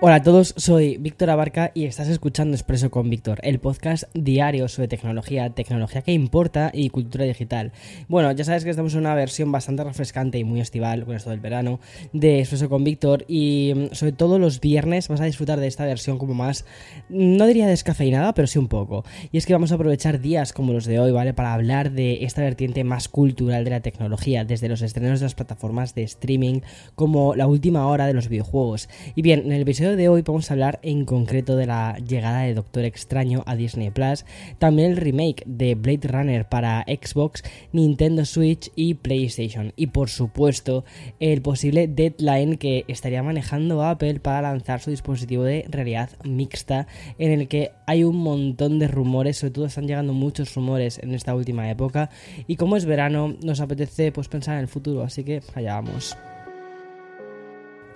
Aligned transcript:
Hola 0.00 0.16
a 0.16 0.22
todos, 0.22 0.54
soy 0.56 0.96
Víctor 0.98 1.30
Abarca 1.30 1.70
y 1.72 1.84
estás 1.84 2.08
escuchando 2.08 2.54
Expreso 2.54 2.90
con 2.90 3.08
Víctor, 3.08 3.38
el 3.42 3.60
podcast 3.60 4.04
diario 4.12 4.68
sobre 4.68 4.88
tecnología, 4.88 5.50
tecnología 5.50 6.02
que 6.02 6.12
importa 6.12 6.70
y 6.74 6.90
cultura 6.90 7.24
digital. 7.24 7.72
Bueno, 8.08 8.30
ya 8.32 8.44
sabes 8.44 8.64
que 8.64 8.70
estamos 8.70 8.92
en 8.94 9.00
una 9.00 9.14
versión 9.14 9.52
bastante 9.52 9.84
refrescante 9.84 10.38
y 10.38 10.44
muy 10.44 10.60
estival 10.60 11.04
con 11.04 11.14
esto 11.14 11.30
del 11.30 11.40
verano 11.40 11.78
de 12.12 12.40
Expreso 12.40 12.68
con 12.68 12.82
Víctor 12.82 13.24
y 13.28 13.72
mm, 13.74 13.94
sobre 13.94 14.12
todo 14.12 14.38
los 14.38 14.60
viernes 14.60 15.08
vas 15.08 15.20
a 15.20 15.26
disfrutar 15.26 15.60
de 15.60 15.68
esta 15.68 15.86
versión 15.86 16.18
como 16.18 16.34
más, 16.34 16.66
no 17.08 17.46
diría 17.46 17.68
descafeinada, 17.68 18.34
pero 18.34 18.48
sí 18.48 18.58
un 18.58 18.68
poco. 18.68 19.04
Y 19.30 19.38
es 19.38 19.46
que 19.46 19.52
vamos 19.52 19.70
a 19.72 19.76
aprovechar 19.76 20.20
días 20.20 20.52
como 20.52 20.72
los 20.72 20.86
de 20.86 20.98
hoy, 20.98 21.12
¿vale? 21.12 21.34
Para 21.34 21.54
hablar 21.54 21.92
de 21.92 22.24
esta 22.24 22.42
vertiente 22.42 22.82
más 22.82 23.08
cultural 23.08 23.64
de 23.64 23.70
la 23.70 23.80
tecnología, 23.80 24.44
desde 24.44 24.68
los 24.68 24.82
estrenos 24.82 25.20
de 25.20 25.26
las 25.26 25.34
plataformas 25.36 25.94
de 25.94 26.02
streaming 26.02 26.60
como 26.96 27.36
la 27.36 27.46
última 27.46 27.86
hora 27.86 28.06
de 28.06 28.12
los 28.12 28.28
videojuegos. 28.28 28.88
Y 29.14 29.22
bien, 29.22 29.40
en 29.46 29.52
el 29.52 29.62
episodio 29.62 29.83
de 29.92 30.08
hoy 30.08 30.22
vamos 30.22 30.50
a 30.50 30.54
hablar 30.54 30.80
en 30.82 31.04
concreto 31.04 31.56
de 31.56 31.66
la 31.66 31.98
llegada 31.98 32.40
de 32.40 32.54
Doctor 32.54 32.86
Extraño 32.86 33.42
a 33.46 33.54
Disney 33.54 33.90
Plus, 33.90 34.24
también 34.58 34.92
el 34.92 34.96
remake 34.96 35.42
de 35.44 35.74
Blade 35.74 36.08
Runner 36.08 36.48
para 36.48 36.86
Xbox, 36.88 37.44
Nintendo 37.70 38.24
Switch 38.24 38.72
y 38.74 38.94
PlayStation. 38.94 39.74
Y 39.76 39.88
por 39.88 40.08
supuesto, 40.08 40.84
el 41.20 41.42
posible 41.42 41.86
deadline 41.86 42.56
que 42.56 42.86
estaría 42.88 43.22
manejando 43.22 43.84
Apple 43.84 44.20
para 44.20 44.40
lanzar 44.40 44.80
su 44.80 44.90
dispositivo 44.90 45.44
de 45.44 45.66
realidad 45.68 46.08
mixta, 46.24 46.86
en 47.18 47.38
el 47.38 47.46
que 47.46 47.72
hay 47.86 48.04
un 48.04 48.16
montón 48.16 48.78
de 48.78 48.88
rumores, 48.88 49.36
sobre 49.36 49.52
todo 49.52 49.66
están 49.66 49.86
llegando 49.86 50.14
muchos 50.14 50.54
rumores 50.54 50.98
en 50.98 51.14
esta 51.14 51.34
última 51.34 51.70
época. 51.70 52.08
Y 52.46 52.56
como 52.56 52.76
es 52.76 52.86
verano, 52.86 53.36
nos 53.44 53.60
apetece 53.60 54.10
pues 54.12 54.28
pensar 54.28 54.54
en 54.54 54.62
el 54.62 54.68
futuro, 54.68 55.02
así 55.02 55.24
que 55.24 55.42
allá 55.54 55.74
vamos. 55.74 56.16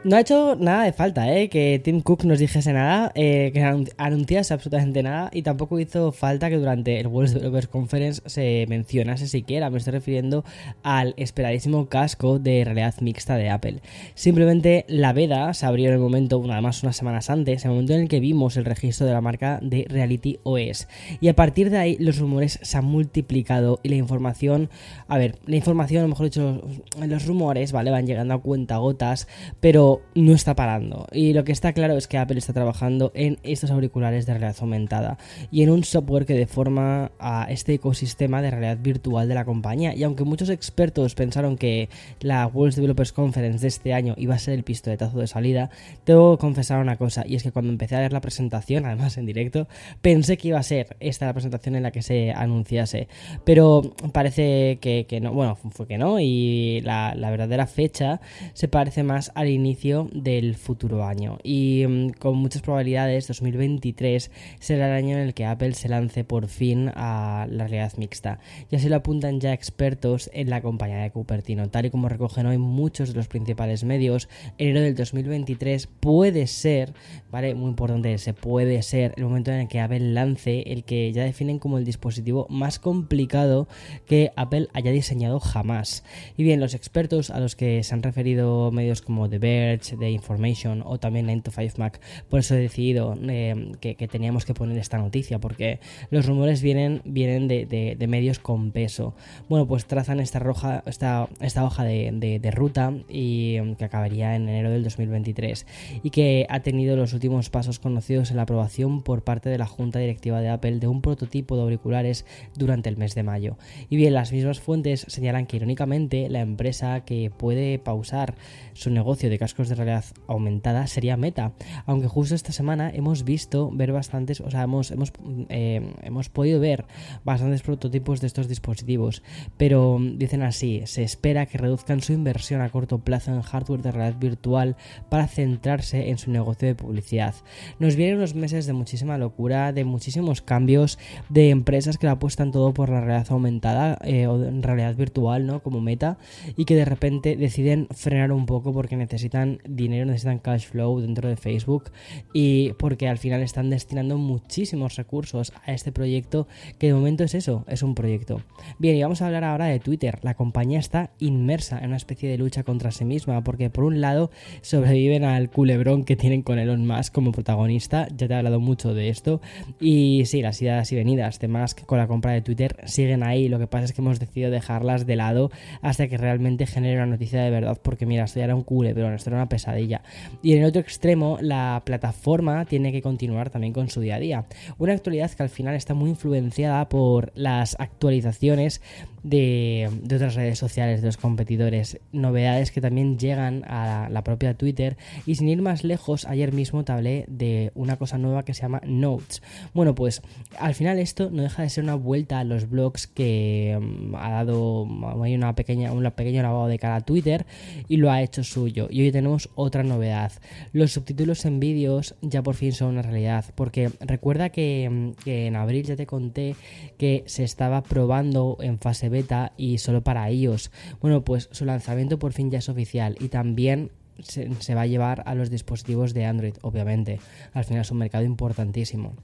No 0.05 0.15
ha 0.15 0.21
hecho 0.21 0.55
nada 0.55 0.85
de 0.85 0.93
falta, 0.93 1.35
¿eh? 1.35 1.49
Que 1.49 1.81
Tim 1.83 2.03
Cook 2.03 2.25
nos 2.25 2.39
dijese 2.39 2.73
nada, 2.73 3.11
eh, 3.17 3.51
que 3.53 3.65
anunciase 3.97 4.55
absolutamente 4.55 5.03
nada, 5.03 5.29
y 5.33 5.43
tampoco 5.43 5.81
hizo 5.81 6.13
falta 6.13 6.49
que 6.49 6.57
durante 6.57 7.01
el 7.01 7.09
World 7.09 7.35
Developers 7.35 7.67
Conference 7.67 8.23
se 8.27 8.65
mencionase 8.69 9.27
siquiera. 9.27 9.71
Me 9.71 9.79
estoy 9.79 9.95
refiriendo 9.95 10.45
al 10.85 11.15
esperadísimo 11.17 11.89
casco 11.89 12.39
de 12.39 12.63
realidad 12.65 12.95
mixta 13.01 13.35
de 13.35 13.51
Apple. 13.51 13.81
Simplemente 14.15 14.85
la 14.87 15.13
veda 15.13 15.53
se 15.53 15.67
abrió 15.67 15.89
en 15.89 15.95
el 15.95 16.01
momento, 16.01 16.41
nada 16.47 16.61
más 16.61 16.85
unas 16.85 16.97
semanas 16.97 17.29
antes, 17.29 17.65
en 17.65 17.71
el 17.73 17.75
momento 17.75 17.95
en 17.95 18.03
el 18.03 18.09
que 18.09 18.21
vimos 18.21 18.57
el 18.57 18.67
registro 18.67 19.05
de 19.05 19.15
la 19.15 19.21
marca 19.21 19.59
de 19.63 19.85
Reality 19.89 20.39
OS. 20.45 20.87
Y 21.21 21.27
a 21.27 21.35
partir 21.35 21.71
de 21.71 21.79
ahí 21.79 21.97
los 21.99 22.19
rumores 22.19 22.61
se 22.63 22.79
han 22.79 22.85
multiplicado 22.85 23.81
y 23.83 23.89
la 23.89 23.97
información, 23.97 24.71
a 25.09 25.19
ver, 25.19 25.41
la 25.45 25.57
información, 25.57 26.03
lo 26.03 26.09
mejor 26.09 26.27
dicho, 26.27 26.63
los 27.05 27.27
rumores, 27.27 27.73
¿vale? 27.73 27.91
Van 27.91 28.07
llegando 28.07 28.35
a 28.35 28.41
cuentagotas, 28.41 29.27
pero 29.59 29.88
no 30.15 30.33
está 30.33 30.55
parando. 30.55 31.07
Y 31.13 31.33
lo 31.33 31.45
que 31.45 31.53
está 31.53 31.73
claro 31.73 31.97
es 31.97 32.09
que 32.09 32.19
Apple 32.19 32.39
está 32.39 32.53
trabajando 32.53 33.13
en 33.15 33.39
estos 33.43 33.71
auriculares 33.71 34.27
de 34.27 34.33
realidad 34.33 34.57
aumentada 34.61 35.19
y 35.51 35.63
en 35.63 35.71
un 35.71 35.85
software 35.85 36.27
que 36.27 36.35
deforma 36.35 37.13
a 37.19 37.47
este 37.51 37.75
ecosistema 37.75 38.43
de 38.43 38.51
realidad 38.51 38.79
virtual 38.81 39.29
de 39.29 39.35
la 39.35 39.45
compañía. 39.45 39.95
Y 39.95 40.03
aunque 40.03 40.25
muchos 40.25 40.51
expertos 40.51 41.15
pensaron 41.15 41.57
que 41.57 41.89
la 42.21 42.47
World 42.47 42.75
Developers 42.75 43.13
Conference 43.13 43.61
de 43.61 43.69
este 43.69 43.93
año 43.93 44.15
iba 44.17 44.35
a 44.35 44.39
ser 44.39 44.55
el 44.55 44.65
pistoletazo 44.65 45.19
de 45.19 45.27
salida, 45.27 45.71
tengo 46.05 46.37
que 46.37 46.41
confesar 46.41 46.81
una 46.81 46.97
cosa, 46.97 47.25
y 47.27 47.37
es 47.37 47.43
que 47.43 47.53
cuando 47.53 47.71
empecé 47.71 47.97
a 47.97 48.01
ver 48.01 48.13
la 48.13 48.21
presentación, 48.21 48.87
además 48.87 49.17
en 49.19 49.27
directo, 49.27 49.69
pensé 50.03 50.37
que 50.37 50.49
iba 50.49 50.59
a 50.59 50.63
ser 50.63 50.97
esta 51.01 51.27
la 51.27 51.33
presentación 51.33 51.77
en 51.77 51.83
la 51.83 51.91
que 51.91 52.03
se 52.03 52.33
anunciase. 52.33 53.09
Pero 53.45 53.83
parece 54.13 54.79
que, 54.81 55.21
no, 55.23 55.33
bueno, 55.33 55.57
fue 55.57 55.87
que 55.87 55.99
no, 55.99 56.19
y 56.21 56.81
la, 56.83 57.15
la 57.15 57.31
verdadera 57.31 57.67
fecha 57.67 58.21
se 58.55 58.69
parece 58.69 59.03
más 59.03 59.31
al 59.35 59.49
inicio 59.49 59.78
del 59.79 60.57
futuro 60.57 61.05
año. 61.05 61.39
Y 61.45 61.85
mm, 61.87 62.11
con 62.19 62.37
muchas 62.37 62.63
probabilidades, 62.63 63.29
2023 63.29 64.31
será 64.59 64.89
el 64.89 65.05
año 65.05 65.17
en 65.17 65.23
el 65.23 65.35
que 65.35 65.45
Apple 65.45 65.73
se 65.75 65.89
lance 65.89 66.25
por 66.25 66.49
fin 66.49 66.91
a 66.97 67.47
la 67.49 67.69
realidad 67.69 67.93
mixta. 67.97 68.41
Y 68.71 68.77
así 68.77 68.89
lo 68.89 68.97
apuntan 68.97 69.41
ya 69.41 69.53
expertos 69.53 70.31
en 70.33 70.51
la 70.51 70.63
compañía 70.63 70.99
de 70.99 71.13
Cupertino. 71.13 71.69
Tal 71.71 71.87
y 71.87 71.91
como 71.91 72.09
recogen 72.09 72.47
hoy 72.47 72.59
muchos 72.59 73.11
de 73.11 73.15
los 73.15 73.29
principales 73.29 73.85
medios, 73.85 74.29
enero 74.59 74.81
del 74.81 74.97
2023 74.97 75.87
puede 75.87 76.49
ser, 76.49 76.93
¿vale? 77.31 77.55
Muy 77.55 77.71
importante, 77.71 78.19
se 78.19 78.35
puede 78.35 78.83
ser 78.83 79.15
el 79.17 79.25
momento 79.25 79.53
en 79.53 79.61
el 79.61 79.69
que 79.69 79.81
Apple 79.81 80.01
lance 80.01 80.63
el 80.73 80.83
que 80.83 81.13
ya 81.13 81.23
definen 81.23 81.61
como 81.61 81.79
el 81.79 81.85
dispositivo 81.85 82.47
más 82.51 82.81
complicado 82.81 83.69
que 84.07 84.33
Apple 84.35 84.69
haya 84.73 84.91
diseñado 84.91 85.39
jamás. 85.39 86.03
Y 86.37 86.43
bien, 86.43 86.59
los 86.59 86.75
expertos 86.75 87.31
a 87.31 87.39
los 87.39 87.55
que 87.55 87.85
se 87.85 87.95
han 87.95 88.03
referido 88.03 88.71
medios 88.73 89.03
como 89.03 89.29
The 89.29 89.39
Bear, 89.39 89.68
de 89.77 90.11
Information 90.11 90.83
o 90.85 90.99
también 90.99 91.27
9 91.27 91.43
to 91.43 91.51
5 91.51 91.75
Mac. 91.79 92.01
Por 92.29 92.41
eso 92.41 92.55
he 92.55 92.59
decidido 92.59 93.17
eh, 93.29 93.73
que, 93.81 93.95
teníamos 94.09 94.45
que 94.45 94.55
poner 94.55 94.79
esta 94.79 94.99
noticia, 94.99 95.39
porque 95.39 95.81
los 96.11 96.27
rumores 96.27 96.63
vienen, 96.63 97.03
vienen 97.05 97.49
de, 97.49 98.07
medios 98.09 98.39
con 98.39 98.73
peso. 98.73 99.15
Bueno, 99.49 99.67
pues 99.67 99.87
trazan 99.87 100.21
esta, 100.21 100.39
roja, 100.39 100.83
esta, 100.87 101.29
esta 101.41 101.65
hoja 101.65 101.85
de, 101.85 102.51
ruta 102.55 102.95
y 103.09 103.59
mm, 103.63 103.75
que 103.75 103.85
acabaría 103.85 104.35
en 104.35 104.49
enero 104.49 104.71
del 104.71 104.83
2023 104.85 105.67
y 106.03 106.11
que 106.11 106.47
ha 106.49 106.61
tenido 106.61 106.97
los 106.97 107.13
últimos 107.13 107.51
pasos 107.51 107.79
conocidos 107.79 108.31
en 108.31 108.37
la 108.37 108.45
aprobación 108.45 109.03
por 109.03 109.23
parte 109.23 109.51
de 109.51 109.59
la 109.59 109.67
Junta 109.67 109.99
Directiva 109.99 110.41
de 110.41 110.49
Apple 110.49 110.79
de 110.79 110.87
un 110.87 111.03
prototipo 111.03 111.57
de 111.57 111.63
auriculares 111.63 112.25
durante 112.57 112.89
el 112.89 112.97
mes 112.97 113.15
de 113.15 113.23
mayo. 113.23 113.59
Y 113.91 113.97
bien, 113.97 114.15
las 114.15 114.33
mismas 114.33 114.61
fuentes 114.61 115.05
señalan 115.09 115.47
que 115.47 115.57
irónicamente 115.57 116.29
la 116.29 116.41
empresa 116.41 117.01
que 117.05 117.31
puede 117.37 117.79
pausar 117.79 118.35
su 118.73 118.91
negocio 118.91 119.29
de 119.29 119.39
cascos 119.39 119.58
de 119.67 119.75
realidad 119.75 120.05
aumentada 120.29 120.87
sería 120.87 121.17
Meta. 121.17 121.53
Aunque 121.87 122.07
justo 122.07 122.37
esta 122.37 122.53
semana 122.53 122.91
hemos 122.95 123.25
visto 123.25 123.71
ver 123.73 123.91
bastantes, 123.91 124.41
o 124.41 124.51
sea, 124.51 124.63
hemos, 124.63 124.93
hemos, 124.93 125.13
eh, 125.49 125.95
hemos 126.03 126.29
podido 126.29 126.61
ver 126.61 126.85
bastantes 127.25 127.63
prototipos 127.63 128.21
de 128.21 128.29
estos 128.29 128.47
dispositivos. 128.47 129.25
Pero 129.57 129.99
dicen 130.01 130.43
así, 130.43 130.83
se 130.85 131.03
espera 131.03 131.47
que 131.47 131.59
reduzcan 131.59 132.01
su 132.01 132.13
inversión 132.13 132.61
a 132.61 132.69
corto 132.69 133.01
plazo 133.01 133.33
en 133.33 133.43
hardware 133.43 133.83
de 133.83 133.91
realidad 133.91 134.21
virtual 134.21 134.77
para 135.09 135.27
centrarse 135.27 136.11
en 136.11 136.19
su 136.19 136.31
negocio 136.31 136.69
de 136.69 136.75
publicidad. 136.77 137.35
Nos 137.81 137.97
vienen 137.97 138.19
unos 138.19 138.35
meses 138.35 138.67
de 138.67 138.75
muchísima 138.75 139.19
locura, 139.19 139.73
de 139.73 139.85
muchísimos 139.85 140.43
cambios, 140.43 140.99
de 141.29 141.51
empresas 141.51 141.99
que 141.99 142.07
la 142.07 142.13
apuestan 142.13 142.53
todo 142.53 142.75
por 142.75 142.91
la 142.91 143.01
realidad 143.01 143.27
aumentada 143.31 143.99
eh, 144.03 144.27
o 144.27 144.45
en 144.45 144.63
realidad 144.63 144.95
virtual, 144.95 145.47
¿no? 145.47 145.63
Como 145.63 145.81
meta, 145.81 146.19
y 146.57 146.65
que 146.65 146.75
de 146.75 146.85
repente 146.85 147.37
deciden 147.37 147.89
frenar 147.91 148.33
un 148.33 148.47
poco 148.47 148.73
porque 148.73 148.97
necesitan 148.97 149.48
dinero, 149.69 150.05
necesitan 150.07 150.39
cash 150.39 150.67
flow 150.67 151.01
dentro 151.01 151.29
de 151.29 151.37
Facebook 151.37 151.91
y 152.33 152.73
porque 152.75 153.09
al 153.09 153.19
final 153.19 153.43
están 153.43 153.71
destinando 153.71 154.19
muchísimos 154.19 154.97
recursos 154.97 155.53
a 155.65 155.73
este 155.73 155.93
proyecto 155.93 156.47
que 156.79 156.89
de 156.89 156.95
momento 156.95 157.25
es 157.25 157.35
eso, 157.35 157.65
es 157.69 157.83
un 157.83 157.95
proyecto. 157.95 158.43
Bien, 158.79 158.97
y 158.97 159.03
vamos 159.03 159.23
a 159.23 159.27
hablar 159.27 159.45
ahora 159.45 159.67
de 159.67 159.81
Twitter. 159.81 160.19
La 160.23 160.35
compañía 160.35 160.79
está 160.79 161.11
inmersa 161.19 161.79
en 161.79 161.87
una 161.87 161.97
especie 161.97 162.29
de 162.29 162.39
lucha 162.39 162.63
contra 162.63 162.91
sí 162.91 163.05
misma 163.05 163.43
porque 163.43 163.71
por 163.71 163.85
un 163.85 164.01
lado 164.01 164.31
sobreviven 164.61 165.25
al 165.25 165.51
culebrón 165.51 166.05
que 166.05 166.17
tienen 166.17 166.43
con 166.43 166.59
Elon 166.59 166.87
Musk 166.87 167.13
como 167.13 167.33
protagonista, 167.33 168.09
ya 168.17 168.29
te 168.29 168.35
he 168.35 168.37
hablado 168.37 168.61
mucho 168.61 168.95
de 168.95 169.09
esto 169.09 169.41
y 169.81 170.23
sí, 170.27 170.43
las 170.43 170.61
ideas 170.63 170.91
y 170.93 170.97
venidas 170.97 171.39
de 171.39 171.49
Musk 171.49 171.85
con 171.85 171.99
la 171.99 172.07
compra 172.07 172.33
de 172.33 172.43
Twitter 172.43 172.77
siguen 172.85 173.23
ahí, 173.23 173.49
lo 173.49 173.59
que 173.59 173.67
pasa 173.67 173.85
es 173.87 173.93
que 173.93 174.01
hemos 174.01 174.21
decidido 174.21 174.51
dejarlas 174.51 175.07
de 175.07 175.17
lado 175.17 175.51
hasta 175.83 176.09
que 176.09 176.17
realmente 176.17 176.67
genere 176.67 176.97
una 176.97 177.07
noticia 177.07 177.43
de 177.43 177.51
verdad 177.51 177.79
porque 177.83 178.07
mira, 178.07 178.25
esto 178.25 178.39
ya 178.39 178.45
era 178.45 178.55
un 178.55 178.63
culebrón, 178.63 179.15
esto 179.15 179.31
era 179.31 179.38
una 179.39 179.49
pesadilla. 179.49 180.03
Y 180.43 180.53
en 180.53 180.61
el 180.61 180.67
otro 180.67 180.81
extremo, 180.81 181.39
la 181.41 181.83
plataforma 181.85 182.65
tiene 182.65 182.93
que 182.93 183.03
continuar 183.03 183.51
también 183.51 183.73
con 183.73 183.89
su 183.89 184.01
día 184.01 184.17
a 184.17 184.21
día. 184.21 184.45
Una 184.79 184.93
actualidad 184.93 185.31
que 185.31 185.43
al 185.43 185.49
final 185.49 185.75
está 185.75 185.95
muy 185.95 186.11
influenciada 186.11 186.89
por 186.89 187.33
las 187.35 187.77
actualizaciones 187.79 188.81
de, 189.23 189.91
otras 190.05 190.35
redes 190.35 190.59
sociales, 190.59 191.01
de 191.01 191.09
los 191.09 191.17
competidores, 191.17 191.99
novedades 192.13 192.71
que 192.71 192.81
también 192.81 193.19
llegan 193.19 193.65
a 193.67 194.09
la, 194.11 194.25
propia 194.25 194.55
Twitter 194.55 194.97
y 195.27 195.37
sin 195.37 195.49
ir 195.49 195.63
más 195.63 195.85
lejos, 195.85 196.27
ayer 196.27 196.53
mismo 196.53 196.85
te 196.85 196.93
hablé 196.93 197.25
de 197.29 197.73
una 197.75 197.97
cosa 197.97 198.19
nueva 198.19 198.45
que 198.45 198.53
se 198.53 198.63
llama 198.63 198.83
Notes. 198.85 199.43
Bueno, 199.75 199.95
pues 199.95 200.23
al 200.59 200.75
final 200.75 200.99
esto 200.99 201.31
no 201.31 201.43
deja 201.43 201.63
de 201.63 201.71
ser 201.71 201.85
una 201.85 201.95
vuelta 201.95 202.41
a 202.41 202.45
los 202.45 202.69
blogs 202.69 203.07
que 203.07 203.79
mm, 203.81 204.15
ha 204.17 204.31
dado 204.31 204.87
hay 205.23 205.35
una 205.35 205.55
pequeña, 205.55 205.93
un 205.93 206.09
pequeño 206.11 206.43
lavado 206.43 206.67
de 206.67 206.79
cara 206.79 206.97
a 206.97 207.01
Twitter 207.01 207.47
y 207.89 207.97
lo 207.97 208.11
ha 208.11 208.23
hecho 208.23 208.45
suyo. 208.45 208.89
Y 208.91 209.03
hoy 209.03 209.13
tenemos 209.13 209.28
otra 209.55 209.83
novedad. 209.83 210.33
Los 210.73 210.93
subtítulos 210.93 211.45
en 211.45 211.61
vídeos 211.61 212.15
ya 212.23 212.43
por 212.43 212.55
fin 212.55 212.73
son 212.73 212.91
una 212.91 213.03
realidad, 213.03 213.45
porque 213.55 213.91
recuerda 214.01 214.51
que, 214.51 215.13
que 215.25 215.47
en 215.47 215.57
abril 215.57 215.85
ya 215.85 215.97
te 215.97 216.07
conté 216.07 216.57
que 216.97 217.25
se 217.27 217.45
estaba 217.45 217.83
probando 217.83 218.59
en 218.61 218.79
fase 218.79 219.09
beta 219.09 219.53
y 219.57 219.79
solo 219.79 220.03
para 220.03 220.31
iOS. 220.31 220.71
Bueno, 221.01 221.25
pues 221.25 221.49
su 221.53 221.65
lanzamiento 221.65 222.19
por 222.19 222.33
fin 222.33 222.51
ya 222.51 222.59
es 222.59 222.69
oficial 222.69 223.17
y 223.21 223.29
también 223.29 223.91
se, 224.21 224.51
se 224.61 224.75
va 224.75 224.83
a 224.83 224.87
llevar 224.87 225.23
a 225.27 225.35
los 225.35 225.51
dispositivos 225.51 226.15
de 226.15 226.25
Android, 226.25 226.55
obviamente. 226.63 227.21
Al 227.53 227.65
final 227.65 227.83
es 227.83 227.91
un 227.91 227.99
mercado 227.99 228.25
importantísimo. 228.25 229.15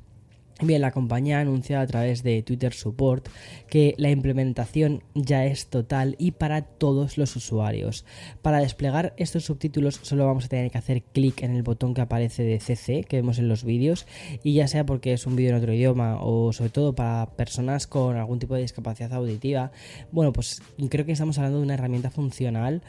Bien, 0.64 0.80
la 0.80 0.92
compañía 0.92 1.36
ha 1.36 1.40
anunciado 1.42 1.82
a 1.82 1.86
través 1.86 2.22
de 2.22 2.42
Twitter 2.42 2.72
Support 2.72 3.28
que 3.68 3.94
la 3.98 4.10
implementación 4.10 5.02
ya 5.14 5.44
es 5.44 5.66
total 5.66 6.16
y 6.18 6.30
para 6.30 6.62
todos 6.62 7.18
los 7.18 7.36
usuarios. 7.36 8.06
Para 8.40 8.60
desplegar 8.60 9.12
estos 9.18 9.44
subtítulos 9.44 10.00
solo 10.00 10.24
vamos 10.24 10.46
a 10.46 10.48
tener 10.48 10.70
que 10.70 10.78
hacer 10.78 11.02
clic 11.02 11.42
en 11.42 11.54
el 11.54 11.62
botón 11.62 11.92
que 11.92 12.00
aparece 12.00 12.44
de 12.44 12.60
CC 12.60 13.04
que 13.04 13.16
vemos 13.16 13.38
en 13.38 13.46
los 13.46 13.62
vídeos 13.62 14.06
y 14.42 14.54
ya 14.54 14.66
sea 14.66 14.86
porque 14.86 15.12
es 15.12 15.26
un 15.26 15.36
vídeo 15.36 15.50
en 15.50 15.56
otro 15.56 15.74
idioma 15.74 16.16
o 16.22 16.54
sobre 16.54 16.70
todo 16.70 16.94
para 16.94 17.26
personas 17.36 17.86
con 17.86 18.16
algún 18.16 18.38
tipo 18.38 18.54
de 18.54 18.62
discapacidad 18.62 19.12
auditiva, 19.12 19.70
bueno 20.12 20.32
pues 20.32 20.62
creo 20.88 21.04
que 21.04 21.12
estamos 21.12 21.36
hablando 21.36 21.58
de 21.58 21.64
una 21.64 21.74
herramienta 21.74 22.10
funcional 22.10 22.80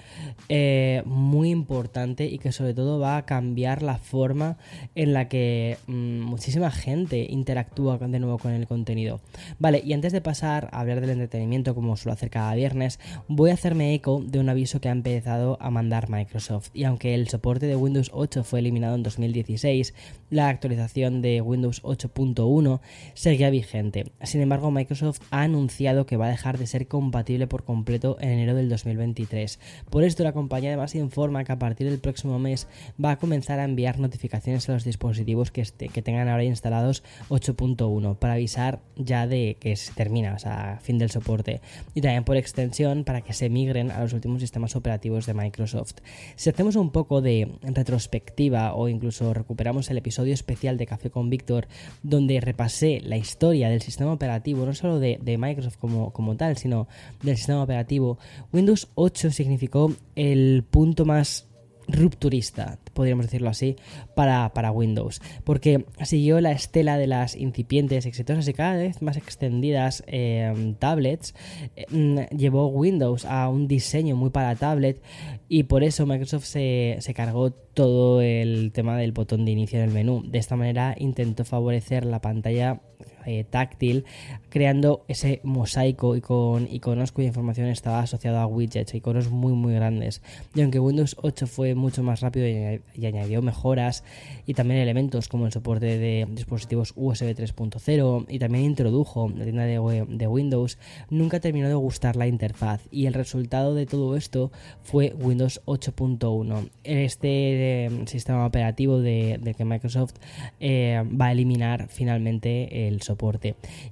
eh, 0.47 1.03
muy 1.05 1.49
importante 1.49 2.25
y 2.25 2.37
que 2.37 2.53
sobre 2.53 2.73
todo 2.73 2.99
va 2.99 3.17
a 3.17 3.25
cambiar 3.25 3.81
la 3.81 3.97
forma 3.97 4.57
en 4.95 5.11
la 5.11 5.27
que 5.27 5.77
mm, 5.87 6.21
muchísima 6.21 6.71
gente 6.71 7.27
interactúa 7.29 7.64
actúa 7.65 7.97
de 7.97 8.19
nuevo 8.19 8.37
con 8.37 8.51
el 8.51 8.67
contenido. 8.67 9.19
Vale, 9.59 9.81
y 9.83 9.93
antes 9.93 10.13
de 10.13 10.21
pasar 10.21 10.69
a 10.71 10.79
hablar 10.79 11.01
del 11.01 11.11
entretenimiento 11.11 11.75
como 11.75 11.97
suelo 11.97 12.13
hacer 12.13 12.29
cada 12.29 12.53
viernes, 12.55 12.99
voy 13.27 13.51
a 13.51 13.53
hacerme 13.53 13.93
eco 13.93 14.23
de 14.25 14.39
un 14.39 14.49
aviso 14.49 14.79
que 14.79 14.89
ha 14.89 14.91
empezado 14.91 15.57
a 15.59 15.69
mandar 15.69 16.09
Microsoft. 16.09 16.69
Y 16.73 16.83
aunque 16.83 17.13
el 17.13 17.27
soporte 17.27 17.65
de 17.67 17.75
Windows 17.75 18.11
8 18.13 18.43
fue 18.43 18.59
eliminado 18.59 18.95
en 18.95 19.03
2016, 19.03 19.93
la 20.29 20.49
actualización 20.49 21.21
de 21.21 21.41
Windows 21.41 21.81
8.1 21.83 22.79
seguía 23.13 23.49
vigente. 23.49 24.11
Sin 24.23 24.41
embargo, 24.41 24.71
Microsoft 24.71 25.21
ha 25.31 25.41
anunciado 25.43 26.05
que 26.05 26.17
va 26.17 26.27
a 26.27 26.29
dejar 26.29 26.57
de 26.57 26.67
ser 26.67 26.87
compatible 26.87 27.47
por 27.47 27.63
completo 27.63 28.17
en 28.19 28.29
enero 28.29 28.55
del 28.55 28.69
2023. 28.69 29.59
Por 29.89 30.03
esto 30.03 30.23
la 30.23 30.33
compañía 30.33 30.69
además 30.69 30.95
informa 30.95 31.43
que 31.43 31.51
a 31.51 31.59
partir 31.59 31.89
del 31.89 31.99
próximo 31.99 32.39
mes 32.39 32.67
va 33.03 33.11
a 33.11 33.17
comenzar 33.17 33.59
a 33.59 33.63
enviar 33.63 33.99
notificaciones 33.99 34.67
a 34.69 34.73
los 34.73 34.83
dispositivos 34.83 35.51
que, 35.51 35.61
este, 35.61 35.89
que 35.89 36.01
tengan 36.01 36.27
ahora 36.27 36.43
instalados 36.43 37.03
8.1 37.49 38.17
para 38.17 38.33
avisar 38.33 38.81
ya 38.95 39.27
de 39.27 39.57
que 39.59 39.75
se 39.75 39.93
termina, 39.93 40.33
o 40.33 40.39
sea, 40.39 40.79
fin 40.81 40.97
del 40.97 41.09
soporte. 41.09 41.61
Y 41.93 42.01
también 42.01 42.23
por 42.23 42.37
extensión 42.37 43.03
para 43.03 43.21
que 43.21 43.33
se 43.33 43.49
migren 43.49 43.91
a 43.91 44.01
los 44.01 44.13
últimos 44.13 44.41
sistemas 44.41 44.75
operativos 44.75 45.25
de 45.25 45.33
Microsoft. 45.33 45.95
Si 46.35 46.49
hacemos 46.49 46.75
un 46.75 46.91
poco 46.91 47.21
de 47.21 47.49
retrospectiva 47.61 48.73
o 48.73 48.87
incluso 48.89 49.33
recuperamos 49.33 49.89
el 49.89 49.97
episodio 49.97 50.33
especial 50.33 50.77
de 50.77 50.85
Café 50.85 51.09
con 51.09 51.29
Víctor, 51.29 51.67
donde 52.03 52.39
repasé 52.41 53.01
la 53.03 53.17
historia 53.17 53.69
del 53.69 53.81
sistema 53.81 54.13
operativo, 54.13 54.65
no 54.65 54.73
solo 54.73 54.99
de, 54.99 55.19
Microsoft 55.37 55.77
como, 55.77 56.11
como 56.13 56.35
tal, 56.35 56.57
sino 56.57 56.87
del 57.21 57.37
sistema 57.37 57.63
operativo, 57.63 58.17
Windows 58.53 58.87
8 58.95 59.31
significó 59.31 59.91
el 60.15 60.63
punto 60.69 61.05
más 61.05 61.47
rupturista, 61.87 62.79
podríamos 62.93 63.25
decirlo 63.25 63.49
así, 63.49 63.75
para, 64.15 64.53
para, 64.53 64.71
Windows, 64.71 65.21
porque 65.43 65.85
siguió 66.03 66.41
la 66.41 66.51
estela 66.51 66.97
de 66.97 67.07
las 67.07 67.35
incipientes, 67.35 68.05
exitosas 68.05 68.47
y 68.47 68.53
cada 68.53 68.75
vez 68.75 69.01
más 69.01 69.17
extendidas 69.17 70.03
em, 70.07 70.75
tablets, 70.75 71.35
em, 71.75 72.25
llevó 72.27 72.67
Windows 72.67 73.25
a 73.25 73.49
un 73.49 73.67
diseño 73.67 74.15
muy 74.15 74.29
para 74.29 74.55
tablet 74.55 75.01
y 75.47 75.63
por 75.63 75.83
eso 75.83 76.05
Microsoft 76.05 76.45
se, 76.45 76.97
se 76.99 77.13
cargó 77.13 77.51
todo 77.51 78.21
el 78.21 78.71
tema 78.73 78.97
del 78.97 79.11
botón 79.11 79.45
de 79.45 79.51
inicio 79.51 79.79
en 79.79 79.85
el 79.85 79.91
menú. 79.91 80.23
De 80.25 80.39
esta 80.39 80.55
manera 80.55 80.95
intentó 80.97 81.45
favorecer 81.45 82.05
la 82.05 82.21
pantalla 82.21 82.81
eh, 83.25 83.43
táctil, 83.43 84.05
creando 84.49 85.03
ese 85.07 85.41
mosaico 85.43 86.15
y 86.15 86.21
con 86.21 86.67
iconos 86.71 87.11
cuya 87.11 87.27
información 87.27 87.67
estaba 87.67 87.99
asociada 87.99 88.43
a 88.43 88.47
widgets, 88.47 88.93
iconos 88.93 89.29
muy 89.29 89.53
muy 89.53 89.73
grandes. 89.73 90.21
Y 90.53 90.61
aunque 90.61 90.79
Windows 90.79 91.17
8 91.21 91.47
fue 91.47 91.75
mucho 91.75 92.03
más 92.03 92.21
rápido 92.21 92.47
y, 92.47 93.05
añadió 93.05 93.41
mejoras 93.41 94.03
y 94.45 94.53
también 94.53 94.79
elementos 94.79 95.27
como 95.27 95.45
el 95.45 95.51
soporte 95.51 95.97
de 95.97 96.27
dispositivos 96.31 96.93
USB 96.95 97.35
3.0 97.35 98.25
y 98.29 98.39
también 98.39 98.65
introdujo 98.65 99.29
la 99.35 99.43
tienda 99.43 99.63
de, 99.63 100.05
de 100.07 100.27
Windows, 100.27 100.77
nunca 101.09 101.39
terminó 101.39 101.67
de 101.67 101.75
gustar 101.75 102.15
la 102.15 102.27
interfaz 102.27 102.81
y 102.91 103.05
el 103.05 103.13
resultado 103.13 103.75
de 103.75 103.85
todo 103.85 104.15
esto 104.15 104.51
fue 104.83 105.13
Windows 105.17 105.61
8.1. 105.65 106.69
Este 106.83 107.85
eh, 107.85 107.89
sistema 108.05 108.45
operativo 108.45 108.99
de, 108.99 109.53
que 109.57 109.65
Microsoft 109.65 110.13
eh, 110.59 111.03
va 111.19 111.27
a 111.27 111.31
eliminar 111.31 111.87
finalmente 111.89 112.87
el 112.87 113.01
soporte 113.01 113.14